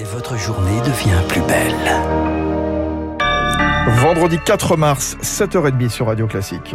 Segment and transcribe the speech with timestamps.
[0.00, 1.74] Et votre journée devient plus belle.
[3.98, 6.74] Vendredi 4 mars, 7h30 sur Radio Classique.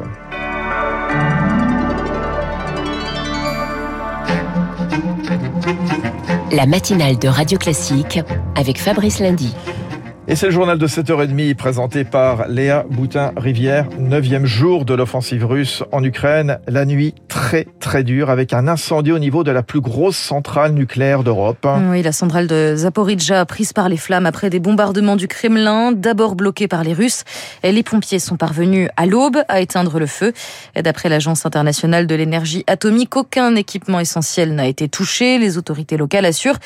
[6.52, 8.20] La matinale de Radio Classique
[8.56, 9.56] avec Fabrice Lundy.
[10.28, 13.86] Et c'est le journal de 7h30 présenté par Léa Boutin-Rivière.
[14.00, 16.58] Neuvième jour de l'offensive russe en Ukraine.
[16.68, 20.72] La nuit très très dure avec un incendie au niveau de la plus grosse centrale
[20.72, 21.68] nucléaire d'Europe.
[21.92, 26.34] Oui, la centrale de Zaporizhzhia prise par les flammes après des bombardements du Kremlin, d'abord
[26.34, 27.24] bloquée par les Russes.
[27.64, 30.34] Les pompiers sont parvenus à l'aube à éteindre le feu.
[30.76, 35.38] D'après l'Agence internationale de l'énergie atomique, aucun équipement essentiel n'a été touché.
[35.38, 36.58] Les autorités locales assurent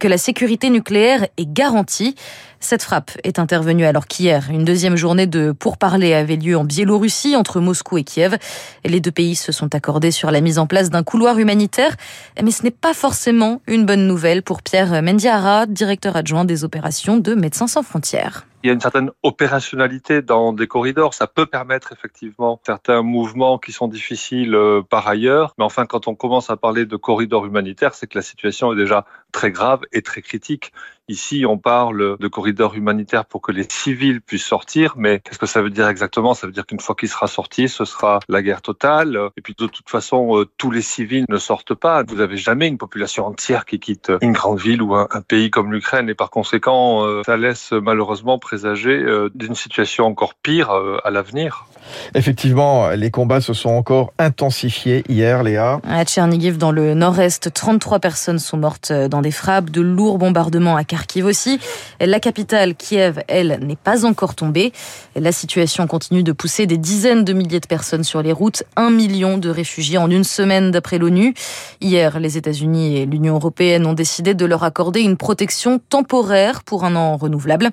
[0.00, 2.16] que la sécurité nucléaire est garantie.
[2.64, 7.36] Cette frappe est intervenue alors qu'hier, une deuxième journée de pourparlers avait lieu en Biélorussie
[7.36, 8.38] entre Moscou et Kiev.
[8.86, 11.94] Les deux pays se sont accordés sur la mise en place d'un couloir humanitaire,
[12.42, 17.18] mais ce n'est pas forcément une bonne nouvelle pour Pierre Mendiara, directeur adjoint des opérations
[17.18, 21.12] de Médecins sans frontières il y a une certaine opérationnalité dans des corridors.
[21.12, 25.52] Ça peut permettre effectivement certains mouvements qui sont difficiles euh, par ailleurs.
[25.58, 28.76] Mais enfin, quand on commence à parler de corridors humanitaires, c'est que la situation est
[28.76, 30.72] déjà très grave et très critique.
[31.06, 35.44] Ici, on parle de corridors humanitaires pour que les civils puissent sortir, mais qu'est-ce que
[35.44, 36.32] ça veut dire exactement?
[36.32, 39.18] Ça veut dire qu'une fois qu'il sera sorti, ce sera la guerre totale.
[39.36, 42.02] Et puis de toute façon, euh, tous les civils ne sortent pas.
[42.04, 45.72] Vous n'avez jamais une population entière qui quitte une grande ville ou un, pays comme
[45.72, 46.08] l'Ukraine.
[46.08, 50.70] Et par conséquent, euh, ça laisse malheureusement présager euh, d'une situation encore pire
[51.04, 51.66] à l'avenir.
[52.14, 55.80] Effectivement, les combats se sont encore intensifiés hier, Léa.
[55.88, 60.76] À Tchernigiv, dans le nord-est, 33 personnes sont mortes dans des frappes, de lourds bombardements
[60.76, 61.58] à Kharkiv aussi.
[62.00, 64.72] La capitale, Kiev, elle, n'est pas encore tombée.
[65.16, 68.90] La situation continue de pousser des dizaines de milliers de personnes sur les routes, un
[68.90, 71.34] million de réfugiés en une semaine d'après l'ONU.
[71.80, 76.84] Hier, les États-Unis et l'Union européenne ont décidé de leur accorder une protection temporaire pour
[76.84, 77.70] un an renouvelable.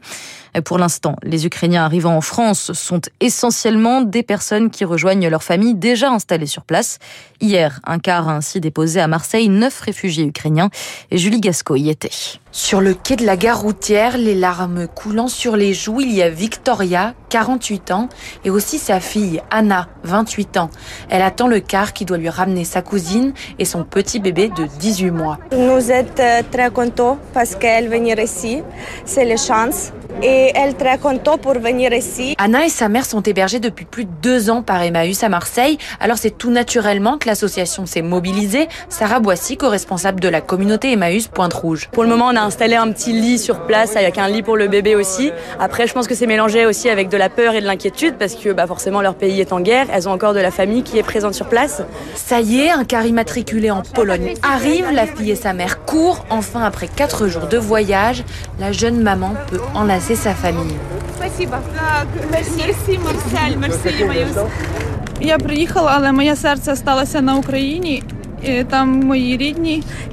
[0.66, 5.76] Pour l'instant, les Ukrainiens arrivant en France sont essentiellement des personnes qui rejoignent leur famille
[5.76, 7.00] déjà installées sur place.
[7.40, 10.70] Hier, un car a ainsi déposé à Marseille neuf réfugiés ukrainiens
[11.10, 12.12] et Julie Gasco y était.
[12.54, 16.22] Sur le quai de la gare routière, les larmes coulant sur les joues, il y
[16.22, 18.10] a Victoria, 48 ans,
[18.44, 20.70] et aussi sa fille, Anna, 28 ans.
[21.10, 24.66] Elle attend le car qui doit lui ramener sa cousine et son petit bébé de
[24.80, 25.40] 18 mois.
[25.54, 28.62] Nous sommes euh, très contents parce qu'elle venir ici.
[29.06, 32.36] C'est la chance et elle très contente pour venir ici.
[32.38, 35.78] Anna et sa mère sont hébergées depuis plus de deux ans par Emmaüs à Marseille.
[36.00, 38.68] Alors c'est tout naturellement que l'association s'est mobilisée.
[38.90, 41.90] Sarah Boissy, co-responsable de la communauté Emmaüs Pointe Rouge.
[41.92, 44.58] Pour le moment, on a installé un petit lit sur place avec un lit pour
[44.58, 45.32] le bébé aussi.
[45.60, 48.36] Après, je pense que c'est mélangé aussi avec de la peur et de l'inquiétude parce
[48.36, 49.88] que bah, forcément leur pays est en guerre.
[49.94, 51.84] Elles ont encore de la famille qui est présente sur place.
[52.16, 54.90] Ça y est, un car immatriculé en Pologne arrive.
[54.92, 56.26] La fille et sa mère courent.
[56.30, 58.24] Enfin, après quatre jours de voyage,
[58.60, 60.76] la jeune maman peut enlacer sa famille.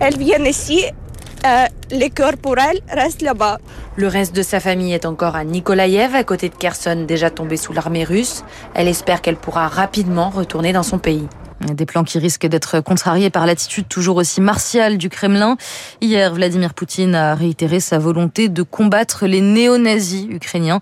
[0.00, 0.84] Elle vient ici,
[1.90, 3.58] les cœurs pour elle restent là-bas.
[3.96, 7.56] Le reste de sa famille est encore à Nikolaïev, à côté de Kherson, déjà tombée
[7.56, 8.44] sous l'armée russe.
[8.74, 11.26] Elle espère qu'elle pourra rapidement retourner dans son pays.
[11.60, 15.56] Des plans qui risquent d'être contrariés par l'attitude toujours aussi martiale du Kremlin.
[16.00, 20.78] Hier, Vladimir Poutine a réitéré sa volonté de combattre les néo-nazis ukrainiens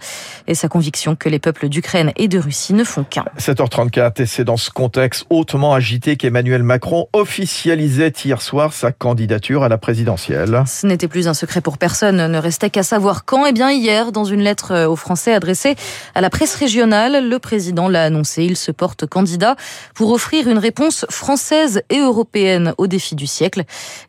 [0.47, 3.25] et sa conviction que les peuples d'Ukraine et de Russie ne font qu'un.
[3.39, 9.63] 7h34 et c'est dans ce contexte hautement agité qu'Emmanuel Macron officialisait hier soir sa candidature
[9.63, 10.63] à la présidentielle.
[10.67, 13.47] Ce n'était plus un secret pour personne, ne restait qu'à savoir quand.
[13.47, 15.75] Eh bien hier, dans une lettre aux Français adressée
[16.15, 19.57] à la presse régionale, le président l'a annoncé, il se porte candidat
[19.95, 23.63] pour offrir une réponse française et européenne aux défis du siècle.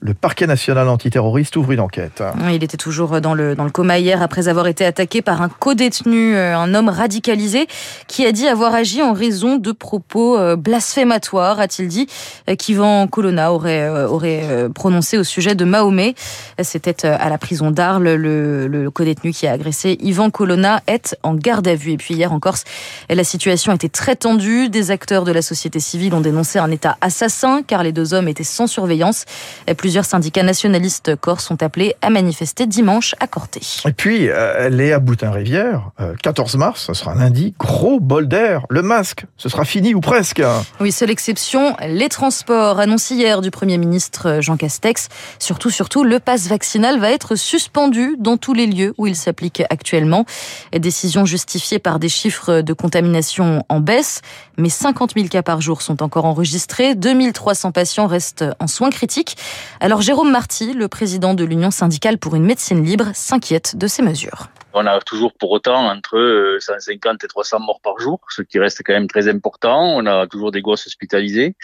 [0.00, 2.22] le parquet national antiterroriste ouvre une enquête.
[2.50, 5.48] Il était toujours dans le, dans le coma hier après avoir été attaqué par un
[5.48, 7.66] co-détenu, euh, un homme radicalisé,
[8.06, 12.06] qui a dit avoir agi en raison de propos euh, blasphématoires, a-t-il dit,
[12.48, 16.14] euh, qu'Ivan Colonna aurait, aurait prononcé au sujet de Mahomet.
[16.62, 18.14] C'était à la prison d'Arles.
[18.14, 21.92] Le, le co-détenu qui a agressé Ivan Colonna est en garde à vue.
[21.92, 22.64] Et puis hier en Corse,
[23.08, 24.68] la situation était très tendue.
[24.68, 28.28] Des acteurs de la société civile ont dénoncé un état assassin car les deux hommes
[28.28, 29.24] étaient sans surveillance.
[29.86, 33.60] Plusieurs syndicats nationalistes corse sont appelés à manifester dimanche à Corté.
[33.86, 35.92] Et puis, euh, Léa Boutin-Rivière,
[36.24, 38.66] 14 euh, mars, ce sera lundi, gros bol d'air.
[38.68, 40.42] Le masque, ce sera fini ou presque.
[40.80, 42.80] Oui, seule exception, les transports.
[42.80, 45.06] Annoncé hier du Premier ministre Jean Castex.
[45.38, 49.62] Surtout, surtout, le pass vaccinal va être suspendu dans tous les lieux où il s'applique
[49.70, 50.24] actuellement.
[50.76, 54.22] Décision justifiée par des chiffres de contamination en baisse,
[54.58, 56.96] mais 50 000 cas par jour sont encore enregistrés.
[56.96, 59.36] 2300 patients restent en soins critiques.
[59.78, 64.02] Alors Jérôme Marty, le président de l'Union syndicale pour une médecine libre, s'inquiète de ces
[64.02, 64.46] mesures.
[64.72, 68.58] On a toujours pour autant entre 150 euh, et 300 morts par jour, ce qui
[68.58, 69.96] reste quand même très important.
[69.96, 71.56] On a toujours des gosses hospitalisés.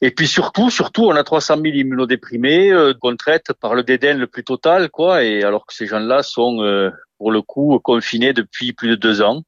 [0.00, 4.14] Et puis surtout, surtout, on a 300 000 immunodéprimés euh, qu'on traite par le dédain
[4.14, 5.24] le plus total, quoi.
[5.24, 9.22] Et alors que ces gens-là sont, euh, pour le coup, confinés depuis plus de deux
[9.22, 9.42] ans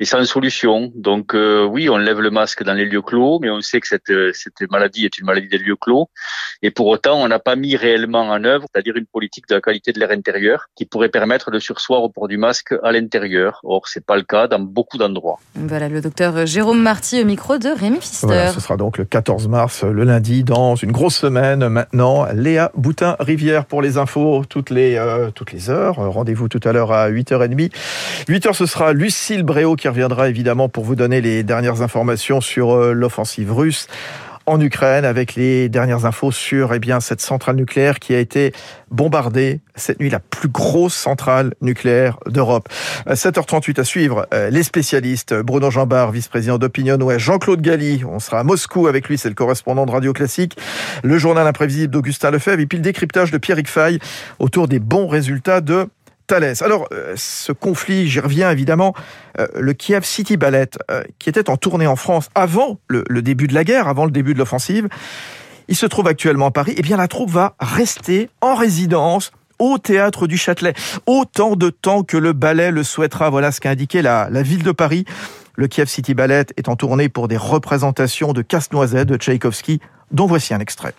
[0.00, 0.90] et sans solution.
[0.94, 3.86] Donc euh, oui, on lève le masque dans les lieux clos, mais on sait que
[3.86, 6.08] cette, euh, cette maladie est une maladie des lieux clos.
[6.62, 9.60] Et pour autant, on n'a pas mis réellement en œuvre, c'est-à-dire une politique de la
[9.60, 13.60] qualité de l'air intérieur qui pourrait permettre de sursoir au port du masque à l'intérieur.
[13.62, 15.38] Or, c'est pas le cas dans beaucoup d'endroits.
[15.54, 18.50] Voilà le docteur Jérôme Marty au micro de Rémi Pfister.
[18.54, 22.26] ce sera donc le 14 mars, le lundi, dans une grosse semaine maintenant.
[22.34, 25.96] Léa Boutin-Rivière pour les infos toutes les, euh, toutes les heures.
[25.96, 27.70] Rendez-vous tout à l'heure à 8h30.
[28.28, 32.72] 8h, ce sera Lucille Bréau qui reviendra évidemment pour vous donner les dernières informations sur
[32.72, 33.86] euh, l'offensive russe
[34.46, 38.52] en Ukraine avec les dernières infos sur eh bien cette centrale nucléaire qui a été
[38.90, 42.68] bombardée cette nuit, la plus grosse centrale nucléaire d'Europe.
[43.06, 48.40] 7h38 à suivre, euh, les spécialistes, Bruno Jambard, vice-président d'Opinion ouais, Jean-Claude Galli, on sera
[48.40, 50.56] à Moscou avec lui, c'est le correspondant de Radio Classique,
[51.02, 52.60] le journal imprévisible d'Augustin Lefebvre.
[52.60, 53.98] Et puis le décryptage de Pierrick Fay
[54.38, 55.86] autour des bons résultats de
[56.32, 58.94] alors, euh, ce conflit, j'y reviens évidemment,
[59.38, 63.46] euh, le Kiev City Ballet, euh, qui était en tournée en France avant le, début
[63.46, 64.88] de la guerre, avant le début de l'offensive,
[65.68, 69.30] il se trouve actuellement à Paris, et eh bien la troupe va rester en résidence
[69.58, 70.74] au théâtre du Châtelet,
[71.06, 73.30] autant de temps que le ballet le souhaitera.
[73.30, 75.04] Voilà ce qu'a indiqué la, la ville de Paris.
[75.54, 79.80] Le Kiev City Ballet est en tournée pour des représentations de Casse-Noisette de Tchaïkovski,
[80.10, 80.94] dont voici un extrait.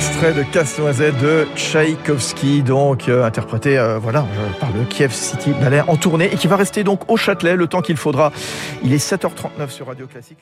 [0.00, 4.24] Extrait de Casse-Noisette de Tchaïkovski, donc euh, interprété euh, voilà,
[4.58, 7.66] par le Kiev City Ballet en tournée et qui va rester donc au Châtelet le
[7.66, 8.32] temps qu'il faudra.
[8.82, 10.38] Il est 7h39 sur Radio Classique.